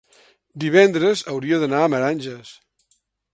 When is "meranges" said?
1.97-2.55